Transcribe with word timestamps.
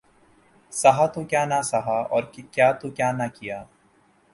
سہا 0.73 1.05
تو 1.13 1.23
کیا 1.23 1.43
نہ 1.45 1.61
سہا 1.63 1.99
اور 2.11 2.23
کیا 2.53 2.71
تو 2.71 2.89
کیا 2.91 3.11
نہ 3.11 3.27
کیا 3.33 3.63